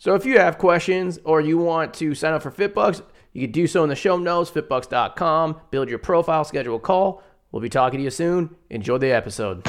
[0.00, 3.02] So if you have questions or you want to sign up for FitBUX,
[3.34, 5.60] you can do so in the show notes, fitbux.com.
[5.70, 7.22] Build your profile, schedule a call.
[7.52, 8.56] We'll be talking to you soon.
[8.70, 9.66] Enjoy the episode.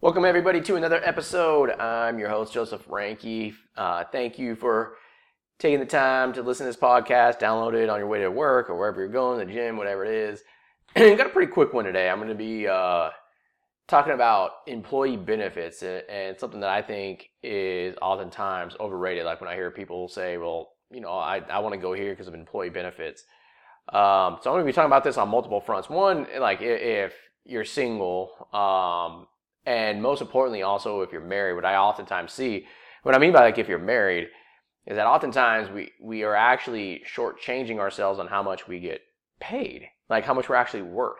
[0.00, 1.72] Welcome, everybody, to another episode.
[1.78, 3.52] I'm your host, Joseph Ranke.
[3.76, 4.94] Uh, thank you for
[5.60, 8.70] taking the time to listen to this podcast, download it on your way to work
[8.70, 10.42] or wherever you're going, the gym, whatever it is.
[10.96, 12.10] And got a pretty quick one today.
[12.10, 13.10] I'm going to be uh,
[13.86, 19.24] talking about employee benefits and, and, something that I think is oftentimes overrated.
[19.24, 22.10] Like when I hear people say, well, you know, I, I want to go here
[22.10, 23.22] because of employee benefits.
[23.90, 25.88] Um, so I'm going to be talking about this on multiple fronts.
[25.88, 29.28] One, like if you're single, um,
[29.64, 32.66] and most importantly, also if you're married, what I oftentimes see,
[33.04, 34.28] what I mean by like if you're married,
[34.86, 39.02] is that oftentimes we, we are actually shortchanging ourselves on how much we get
[39.40, 41.18] paid, like how much we're actually worth.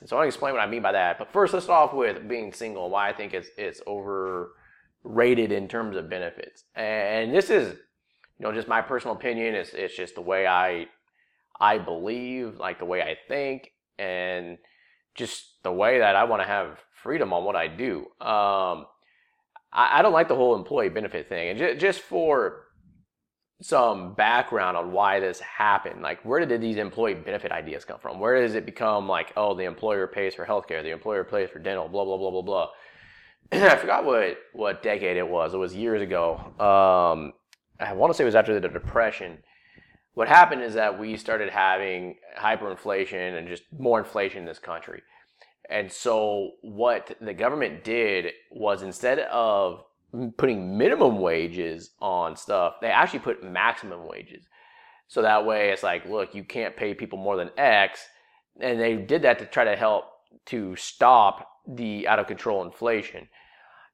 [0.00, 1.18] And so I want to explain what I mean by that.
[1.18, 5.68] But first, let's start off with being single, why I think it's, it's overrated in
[5.68, 6.64] terms of benefits.
[6.74, 7.74] And this is,
[8.38, 9.54] you know, just my personal opinion.
[9.54, 10.86] It's, it's just the way I,
[11.60, 14.56] I believe, like the way I think, and
[15.14, 18.06] just the way that I want to have freedom on what I do.
[18.20, 18.86] Um,
[19.72, 21.50] I, I don't like the whole employee benefit thing.
[21.50, 22.68] And j- just for
[23.60, 26.02] some background on why this happened.
[26.02, 28.18] Like, where did these employee benefit ideas come from?
[28.18, 31.58] Where does it become like, oh, the employer pays for healthcare, the employer pays for
[31.58, 32.68] dental, blah blah blah blah blah.
[33.52, 35.54] I forgot what what decade it was.
[35.54, 36.36] It was years ago.
[36.58, 37.32] Um,
[37.78, 39.38] I want to say it was after the depression.
[40.14, 45.02] What happened is that we started having hyperinflation and just more inflation in this country.
[45.68, 49.84] And so what the government did was instead of
[50.36, 54.46] putting minimum wages on stuff, they actually put maximum wages.
[55.08, 58.00] So that way it's like, look, you can't pay people more than X.
[58.60, 60.04] And they did that to try to help
[60.46, 63.28] to stop the out of control inflation.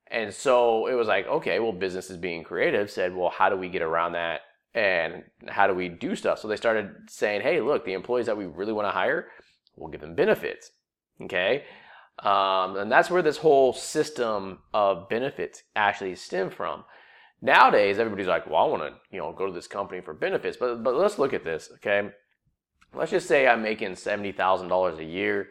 [0.08, 3.68] And so it was like, okay, well, businesses being creative said, well, how do we
[3.68, 4.42] get around that?
[4.74, 6.38] And how do we do stuff?
[6.38, 9.28] So they started saying, hey, look, the employees that we really want to hire,
[9.74, 10.70] we'll give them benefits.
[11.22, 11.64] Okay.
[12.20, 16.84] Um, and that's where this whole system of benefits actually stem from.
[17.42, 20.56] Nowadays, everybody's like, well, I want to, you know, go to this company for benefits.
[20.56, 22.08] But, but let's look at this, okay?
[22.94, 25.48] Let's just say I'm making $70,000 a year.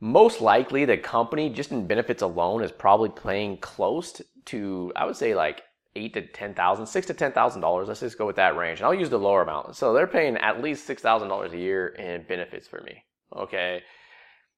[0.00, 5.16] Most likely, the company, just in benefits alone, is probably paying close to, I would
[5.16, 5.62] say, like
[5.96, 7.88] eight to ten thousand, six to ten thousand dollars.
[7.88, 9.76] Let's just go with that range, and I'll use the lower amount.
[9.76, 13.04] So they're paying at least six thousand dollars a year in benefits for me.
[13.36, 13.82] Okay,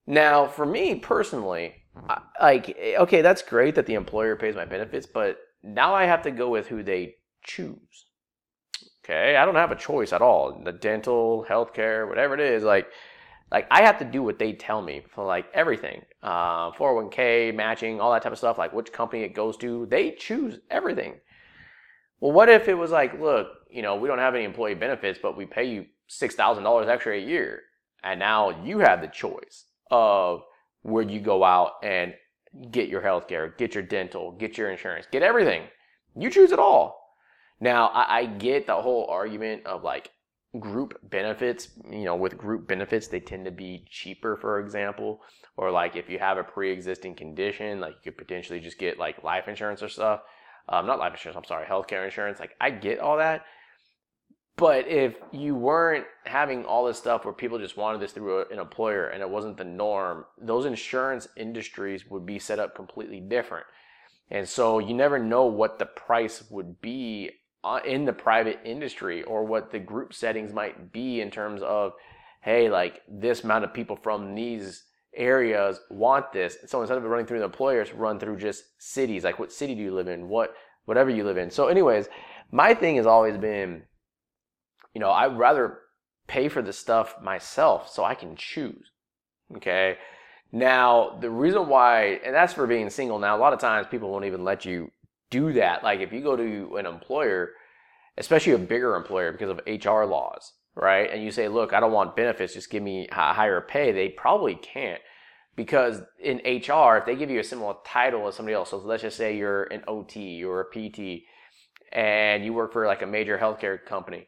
[0.07, 1.75] now, for me personally,
[2.09, 6.23] I, like, okay, that's great that the employer pays my benefits, but now I have
[6.23, 8.07] to go with who they choose.
[9.05, 10.61] Okay, I don't have a choice at all.
[10.65, 12.89] The dental, healthcare, whatever it is, like,
[13.51, 18.01] like I have to do what they tell me for like everything, uh, 401k matching,
[18.01, 18.59] all that type of stuff.
[18.59, 21.17] Like which company it goes to, they choose everything.
[22.21, 25.19] Well, what if it was like, look, you know, we don't have any employee benefits,
[25.21, 27.61] but we pay you six thousand dollars extra a year,
[28.03, 30.43] and now you have the choice of
[30.83, 32.15] where you go out and
[32.71, 35.63] get your health care, get your dental, get your insurance, get everything.
[36.17, 36.99] You choose it all.
[37.61, 40.11] Now, I, I get the whole argument of like
[40.59, 41.69] group benefits.
[41.89, 45.21] You know, with group benefits, they tend to be cheaper, for example.
[45.57, 48.99] Or like if you have a pre existing condition, like you could potentially just get
[48.99, 50.21] like life insurance or stuff.
[50.69, 52.41] Um, not life insurance, I'm sorry, healthcare insurance.
[52.41, 53.45] Like I get all that.
[54.57, 58.59] But if you weren't having all this stuff where people just wanted this through an
[58.59, 63.67] employer and it wasn't the norm, those insurance industries would be set up completely different.
[64.31, 67.31] And so you never know what the price would be
[67.65, 71.93] uh, in the private industry or what the group settings might be in terms of,
[72.43, 74.85] hey, like this amount of people from these
[75.15, 76.57] areas want this.
[76.67, 79.25] So instead of running through the employers, run through just cities.
[79.25, 80.29] Like what city do you live in?
[80.29, 81.51] What whatever you live in.
[81.51, 82.09] So, anyways,
[82.51, 83.83] my thing has always been
[84.95, 85.79] you know, I'd rather
[86.27, 88.91] pay for the stuff myself so I can choose.
[89.57, 89.97] Okay.
[90.51, 93.19] Now, the reason why, and that's for being single.
[93.19, 94.91] Now, a lot of times people won't even let you
[95.31, 95.83] do that.
[95.83, 97.51] Like if you go to an employer,
[98.19, 101.11] especially a bigger employer because of HR laws, right?
[101.11, 104.55] And you say, look, I don't want benefits, just give me higher pay, they probably
[104.55, 105.01] can't.
[105.55, 109.03] Because in HR, if they give you a similar title as somebody else, so let's
[109.03, 111.25] just say you're an OT or a PT
[111.93, 114.27] and you work for like a major healthcare company,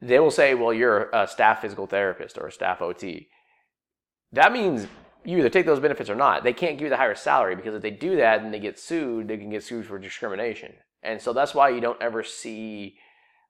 [0.00, 3.28] they will say, well, you're a staff physical therapist or a staff OT.
[4.32, 4.86] That means
[5.24, 6.44] you either take those benefits or not.
[6.44, 8.78] They can't give you the higher salary because if they do that and they get
[8.78, 10.72] sued, they can get sued for discrimination.
[11.02, 12.96] And so that's why you don't ever see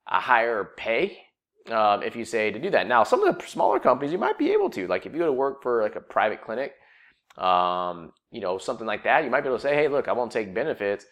[0.09, 1.19] a higher pay
[1.71, 2.89] um, if you say to do that.
[2.89, 5.27] Now, some of the smaller companies you might be able to, like if you go
[5.27, 6.75] to work for like a private clinic,
[7.37, 10.13] um, you know, something like that, you might be able to say, hey, look, I
[10.13, 11.07] won't take benefits.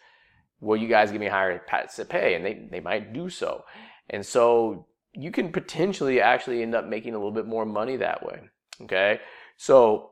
[0.59, 1.61] Will you guys give me higher
[2.09, 2.35] pay?
[2.35, 3.63] And they, they might do so.
[4.09, 8.25] And so you can potentially actually end up making a little bit more money that
[8.25, 8.41] way.
[8.81, 9.19] Okay.
[9.57, 10.11] So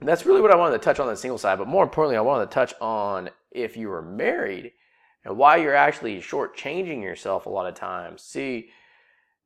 [0.00, 1.58] that's really what I wanted to touch on the single side.
[1.58, 4.72] But more importantly, I wanted to touch on if you were married
[5.24, 8.22] and why you're actually shortchanging yourself a lot of times.
[8.22, 8.70] See,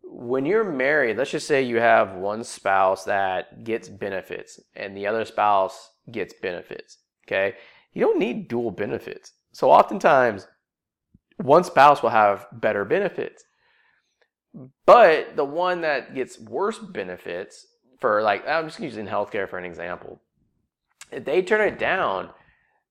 [0.02, 5.06] when you're married, let's just say you have one spouse that gets benefits and the
[5.06, 7.56] other spouse gets benefits, okay?
[7.92, 9.32] You don't need dual benefits.
[9.52, 10.46] So oftentimes,
[11.36, 13.44] one spouse will have better benefits.
[14.86, 17.66] But the one that gets worse benefits
[18.00, 20.20] for like I'm just using healthcare for an example.
[21.10, 22.30] If they turn it down,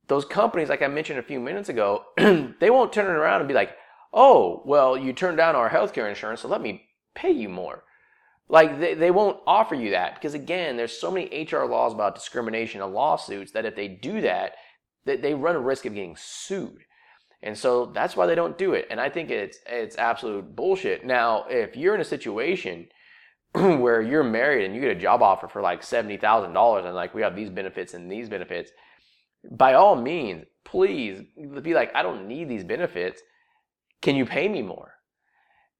[0.07, 3.47] those companies, like I mentioned a few minutes ago, they won't turn it around and
[3.47, 3.75] be like,
[4.13, 7.83] oh, well, you turned down our healthcare insurance, so let me pay you more.
[8.49, 12.15] Like they, they won't offer you that because again, there's so many HR laws about
[12.15, 14.53] discrimination and lawsuits that if they do that,
[15.05, 16.83] that they run a risk of getting sued.
[17.43, 18.87] And so that's why they don't do it.
[18.89, 21.05] And I think it's it's absolute bullshit.
[21.05, 22.87] Now, if you're in a situation
[23.53, 26.95] where you're married and you get a job offer for like seventy thousand dollars and
[26.95, 28.71] like we have these benefits and these benefits,
[29.51, 31.21] by all means, please
[31.61, 33.21] be like, I don't need these benefits.
[34.01, 34.93] Can you pay me more?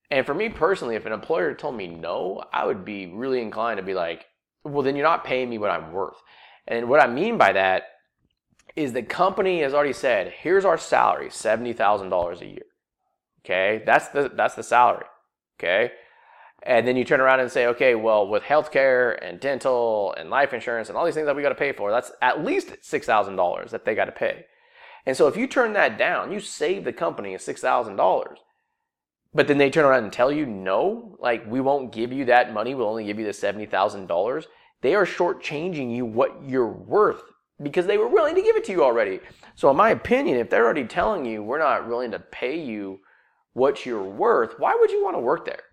[0.10, 3.78] And for me personally, if an employer told me no, I would be really inclined
[3.78, 4.26] to be like,
[4.64, 6.18] well, then you're not paying me what I'm worth.
[6.68, 7.84] And what I mean by that
[8.78, 12.66] is the company has already said, here's our salary, $70,000 a year.
[13.44, 13.82] Okay.
[13.86, 15.06] That's the, that's the salary.
[15.60, 15.92] Okay.
[16.62, 20.54] And then you turn around and say, okay, well, with healthcare and dental and life
[20.54, 23.70] insurance and all these things that we got to pay for, that's at least $6,000
[23.72, 24.46] that they got to pay.
[25.08, 28.36] And so if you turn that down, you save the company $6,000.
[29.34, 32.54] But then they turn around and tell you, no, like we won't give you that
[32.54, 32.76] money.
[32.76, 34.46] We'll only give you the $70,000.
[34.82, 37.24] They are shortchanging you what you're worth
[37.62, 39.20] because they were willing to give it to you already.
[39.56, 43.00] So, in my opinion, if they're already telling you we're not willing to pay you
[43.54, 45.64] what you're worth, why would you want to work there?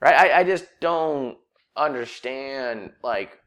[0.00, 0.14] Right?
[0.14, 1.38] I, I just don't
[1.76, 3.38] understand like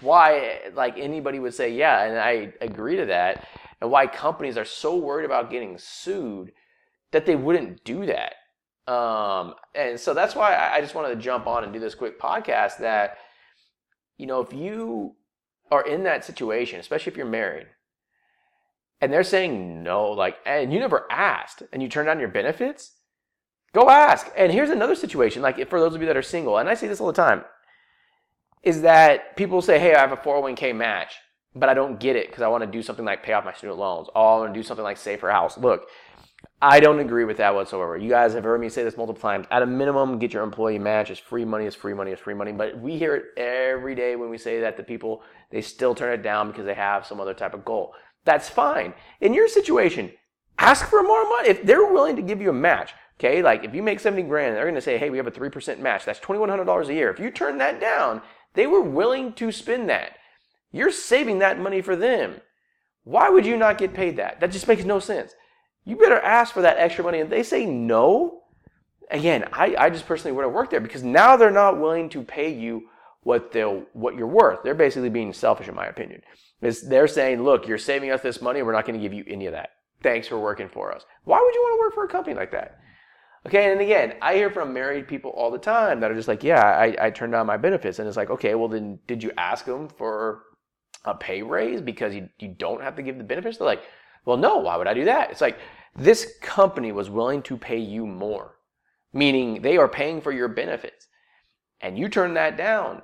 [0.00, 3.46] why like anybody would say yeah and i agree to that
[3.80, 6.50] and why companies are so worried about getting sued
[7.12, 8.34] that they wouldn't do that
[8.88, 12.20] um, and so that's why I just wanted to jump on and do this quick
[12.20, 13.18] podcast that,
[14.16, 15.16] you know, if you
[15.70, 17.66] are in that situation, especially if you're married,
[19.00, 22.92] and they're saying no, like, and you never asked and you turn down your benefits,
[23.74, 24.30] go ask.
[24.36, 26.86] And here's another situation, like for those of you that are single, and I see
[26.86, 27.44] this all the time,
[28.62, 31.14] is that people say, hey, I have a 401k match,
[31.54, 33.52] but I don't get it because I want to do something like pay off my
[33.52, 34.08] student loans.
[34.14, 35.56] Oh, I want to do something like save for a house.
[35.56, 35.88] Look,
[36.60, 37.98] I don't agree with that whatsoever.
[37.98, 39.46] You guys have heard me say this multiple times.
[39.50, 41.10] At a minimum, get your employee match.
[41.10, 41.66] It's free money.
[41.66, 42.12] It's free money.
[42.12, 42.52] It's free money.
[42.52, 45.22] But we hear it every day when we say that to people.
[45.50, 47.92] They still turn it down because they have some other type of goal.
[48.24, 48.94] That's fine.
[49.20, 50.12] In your situation,
[50.58, 51.50] ask for more money.
[51.50, 54.56] If they're willing to give you a match, okay, like if you make 70 grand,
[54.56, 56.06] they're going to say, hey, we have a 3% match.
[56.06, 57.10] That's $2,100 a year.
[57.10, 58.22] If you turn that down,
[58.54, 60.12] they were willing to spend that.
[60.72, 62.40] You're saving that money for them.
[63.04, 64.40] Why would you not get paid that?
[64.40, 65.34] That just makes no sense
[65.86, 67.20] you better ask for that extra money.
[67.20, 68.42] And they say no,
[69.10, 72.52] again, I, I just personally wouldn't work there because now they're not willing to pay
[72.52, 72.88] you
[73.22, 74.62] what they'll what you're worth.
[74.62, 76.22] They're basically being selfish, in my opinion.
[76.60, 79.24] Is they're saying, look, you're saving us this money, we're not going to give you
[79.26, 79.70] any of that.
[80.02, 81.04] Thanks for working for us.
[81.24, 82.78] Why would you want to work for a company like that?
[83.46, 86.42] Okay, and again, I hear from married people all the time that are just like,
[86.42, 88.00] yeah, I, I turned down my benefits.
[88.00, 90.42] And it's like, okay, well, then did you ask them for
[91.04, 93.58] a pay raise because you, you don't have to give the benefits?
[93.58, 93.82] They're like,
[94.24, 95.30] well, no, why would I do that?
[95.30, 95.58] It's like,
[95.96, 98.56] this company was willing to pay you more,
[99.12, 101.06] meaning they are paying for your benefits,
[101.80, 103.02] and you turn that down.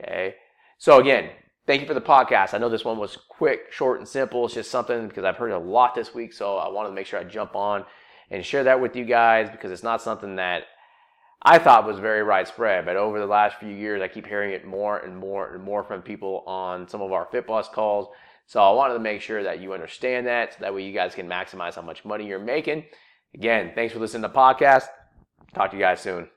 [0.00, 0.34] Okay.
[0.78, 1.30] So again,
[1.66, 2.54] thank you for the podcast.
[2.54, 4.44] I know this one was quick, short, and simple.
[4.44, 6.32] It's just something because I've heard a lot this week.
[6.32, 7.84] So I wanted to make sure I jump on
[8.30, 10.64] and share that with you guys because it's not something that
[11.42, 12.86] I thought was very widespread.
[12.86, 15.84] But over the last few years, I keep hearing it more and more and more
[15.84, 18.08] from people on some of our FitBUX calls.
[18.46, 21.14] So I wanted to make sure that you understand that so that way you guys
[21.14, 22.84] can maximize how much money you're making.
[23.34, 24.86] Again, thanks for listening to the podcast.
[25.54, 26.33] Talk to you guys soon.